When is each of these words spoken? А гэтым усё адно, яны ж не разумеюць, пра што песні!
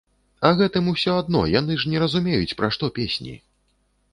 А 0.47 0.49
гэтым 0.61 0.87
усё 0.93 1.17
адно, 1.23 1.43
яны 1.59 1.77
ж 1.83 1.91
не 1.91 2.01
разумеюць, 2.05 2.57
пра 2.63 2.73
што 2.77 2.85
песні! 2.97 3.37